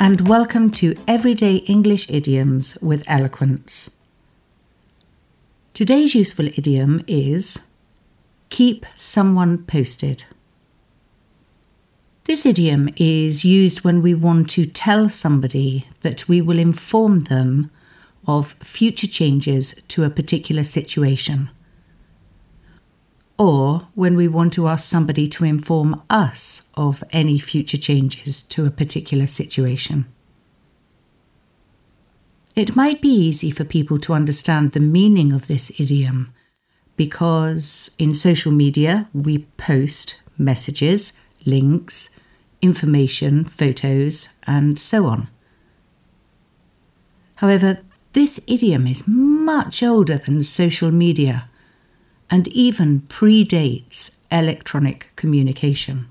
and 0.00 0.28
welcome 0.28 0.70
to 0.70 0.94
Everyday 1.06 1.56
English 1.56 2.08
Idioms 2.10 2.76
with 2.80 3.02
Eloquence. 3.06 3.90
Today's 5.74 6.14
useful 6.14 6.46
idiom 6.48 7.04
is 7.06 7.60
keep 8.50 8.86
someone 8.96 9.64
posted. 9.64 10.24
This 12.24 12.46
idiom 12.46 12.88
is 12.96 13.44
used 13.44 13.84
when 13.84 14.02
we 14.02 14.14
want 14.14 14.50
to 14.50 14.66
tell 14.66 15.08
somebody 15.08 15.86
that 16.00 16.28
we 16.28 16.40
will 16.40 16.58
inform 16.58 17.24
them 17.24 17.70
of 18.26 18.52
future 18.54 19.06
changes 19.06 19.74
to 19.88 20.04
a 20.04 20.10
particular 20.10 20.64
situation 20.64 21.50
or 23.42 23.88
when 23.96 24.16
we 24.16 24.28
want 24.28 24.52
to 24.52 24.68
ask 24.68 24.88
somebody 24.88 25.26
to 25.26 25.44
inform 25.44 26.00
us 26.08 26.68
of 26.74 27.02
any 27.10 27.40
future 27.40 27.76
changes 27.76 28.40
to 28.40 28.64
a 28.64 28.70
particular 28.70 29.26
situation. 29.26 30.06
It 32.54 32.76
might 32.76 33.02
be 33.02 33.08
easy 33.08 33.50
for 33.50 33.64
people 33.64 33.98
to 33.98 34.12
understand 34.12 34.70
the 34.70 34.86
meaning 34.98 35.32
of 35.32 35.48
this 35.48 35.72
idiom 35.80 36.32
because 36.96 37.90
in 37.98 38.14
social 38.14 38.52
media 38.52 39.08
we 39.12 39.38
post 39.56 40.22
messages, 40.38 41.12
links, 41.44 42.10
information, 42.60 43.44
photos, 43.44 44.28
and 44.46 44.78
so 44.78 45.06
on. 45.06 45.28
However, 47.36 47.78
this 48.12 48.38
idiom 48.46 48.86
is 48.86 49.08
much 49.08 49.82
older 49.82 50.16
than 50.16 50.42
social 50.42 50.92
media 50.92 51.48
and 52.32 52.48
even 52.48 53.02
predates 53.02 54.16
electronic 54.30 55.12
communication. 55.16 56.08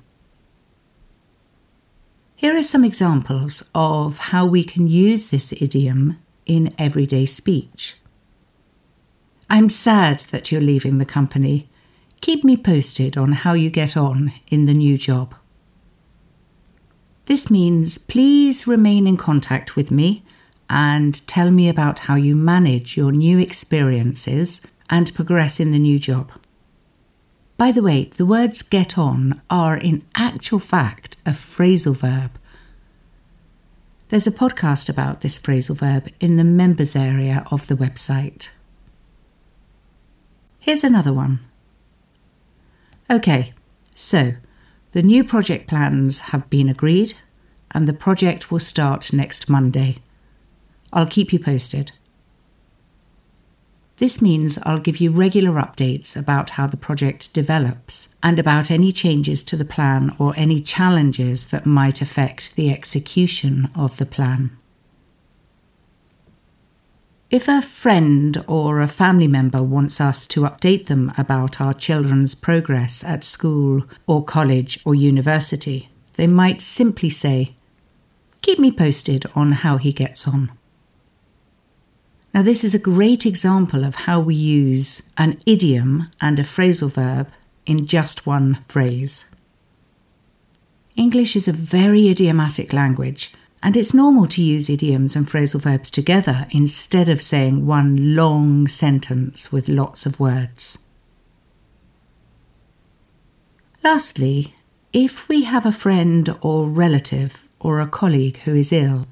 Here 2.36 2.56
are 2.56 2.62
some 2.62 2.86
examples 2.86 3.72
of 3.74 4.20
how 4.30 4.46
we 4.46 4.64
can 4.64 4.88
use 4.88 5.30
this 5.30 5.52
idiom 5.54 6.20
in 6.46 6.76
everyday 6.78 7.26
speech. 7.26 7.96
I'm 9.50 9.68
sad 9.68 10.20
that 10.32 10.52
you're 10.52 10.62
leaving 10.62 11.00
the 11.00 11.06
company. 11.06 11.68
Keep 12.22 12.44
me 12.44 12.56
posted 12.56 13.18
on 13.18 13.32
how 13.32 13.54
you 13.54 13.72
get 13.72 13.98
on 13.98 14.32
in 14.48 14.68
the 14.68 14.76
new 14.76 15.00
job. 15.00 15.34
This 17.26 17.50
means 17.50 17.98
please 17.98 18.68
remain 18.68 19.08
in 19.08 19.18
contact 19.18 19.76
with 19.76 19.90
me 19.90 20.24
and 20.70 21.26
tell 21.28 21.50
me 21.50 21.68
about 21.68 22.00
how 22.00 22.14
you 22.14 22.36
manage 22.36 22.96
your 22.96 23.12
new 23.12 23.40
experiences 23.40 24.62
and 24.92 25.14
progress 25.16 25.60
in 25.60 25.72
the 25.72 25.80
new 25.80 25.98
job. 25.98 26.32
By 27.58 27.72
the 27.72 27.82
way, 27.82 28.12
the 28.16 28.26
words 28.26 28.62
get 28.62 28.98
on 28.98 29.42
are 29.50 29.78
in 29.78 30.06
actual 30.14 30.60
fact 30.60 31.16
a 31.26 31.32
phrasal 31.32 31.96
verb. 31.96 32.32
There's 34.10 34.28
a 34.28 34.32
podcast 34.32 34.90
about 34.90 35.22
this 35.22 35.40
phrasal 35.40 35.78
verb 35.78 36.10
in 36.20 36.36
the 36.36 36.44
members 36.44 36.96
area 36.96 37.46
of 37.50 37.68
the 37.68 37.76
website. 37.76 38.50
Here's 40.60 40.84
another 40.84 41.14
one. 41.14 41.40
Okay, 43.10 43.54
so 43.96 44.34
the 44.92 45.02
new 45.02 45.24
project 45.24 45.68
plans 45.68 46.20
have 46.32 46.50
been 46.50 46.68
agreed 46.68 47.14
and 47.72 47.88
the 47.88 47.94
project 47.94 48.52
will 48.52 48.60
start 48.60 49.14
next 49.14 49.50
Monday. 49.50 49.98
I'll 50.92 51.08
keep 51.08 51.32
you 51.32 51.40
posted. 51.40 51.94
This 54.02 54.20
means 54.20 54.58
I'll 54.64 54.80
give 54.80 55.00
you 55.00 55.12
regular 55.12 55.62
updates 55.62 56.18
about 56.18 56.50
how 56.58 56.66
the 56.66 56.76
project 56.76 57.36
develops 57.36 58.16
and 58.24 58.40
about 58.40 58.72
any 58.72 58.92
changes 58.92 59.44
to 59.44 59.56
the 59.56 59.64
plan 59.64 60.16
or 60.18 60.34
any 60.36 60.60
challenges 60.60 61.46
that 61.50 61.68
might 61.68 62.02
affect 62.02 62.56
the 62.56 62.72
execution 62.72 63.70
of 63.76 63.98
the 63.98 64.08
plan. 64.08 64.58
If 67.30 67.48
a 67.48 67.62
friend 67.62 68.44
or 68.48 68.82
a 68.82 68.88
family 68.88 69.28
member 69.28 69.62
wants 69.62 70.02
us 70.02 70.26
to 70.34 70.50
update 70.50 70.88
them 70.88 71.14
about 71.16 71.62
our 71.62 71.76
children's 71.76 72.34
progress 72.34 73.04
at 73.04 73.24
school 73.24 73.84
or 74.08 74.26
college 74.26 74.80
or 74.84 74.96
university, 74.96 75.92
they 76.16 76.26
might 76.26 76.60
simply 76.60 77.12
say, 77.12 77.56
Keep 78.42 78.58
me 78.58 78.72
posted 78.72 79.28
on 79.36 79.52
how 79.52 79.78
he 79.78 79.94
gets 79.94 80.28
on. 80.28 80.52
Now, 82.34 82.42
this 82.42 82.64
is 82.64 82.74
a 82.74 82.80
great 82.80 83.26
example 83.26 83.84
of 83.84 83.96
how 83.96 84.22
we 84.22 84.36
use 84.36 85.04
an 85.18 85.42
idiom 85.46 86.10
and 86.22 86.40
a 86.40 86.44
phrasal 86.44 86.90
verb 86.90 87.30
in 87.66 87.86
just 87.86 88.26
one 88.26 88.64
phrase. 88.68 89.26
English 90.96 91.36
is 91.36 91.48
a 91.48 91.54
very 91.54 92.08
idiomatic 92.08 92.72
language, 92.72 93.34
and 93.62 93.76
it's 93.76 93.94
normal 93.94 94.28
to 94.28 94.42
use 94.42 94.70
idioms 94.70 95.16
and 95.16 95.28
phrasal 95.28 95.62
verbs 95.62 95.90
together 95.90 96.48
instead 96.52 97.10
of 97.10 97.22
saying 97.22 97.66
one 97.66 98.16
long 98.16 98.68
sentence 98.68 99.52
with 99.52 99.68
lots 99.68 100.06
of 100.06 100.20
words. 100.20 100.86
Lastly, 103.84 104.56
if 104.94 105.28
we 105.28 105.44
have 105.44 105.66
a 105.66 105.72
friend 105.72 106.36
or 106.42 106.70
relative 106.70 107.48
or 107.60 107.80
a 107.80 107.88
colleague 107.88 108.38
who 108.40 108.56
is 108.56 108.72
ill, 108.72 109.08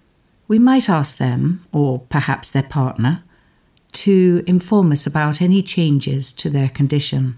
we 0.49 0.59
might 0.59 0.89
ask 0.89 1.17
them, 1.17 1.63
or 1.71 1.99
perhaps 2.09 2.49
their 2.49 2.63
partner, 2.63 3.23
to 3.91 4.43
inform 4.47 4.91
us 4.91 5.05
about 5.07 5.41
any 5.41 5.61
changes 5.61 6.33
to 6.33 6.49
their 6.49 6.67
condition. 6.67 7.37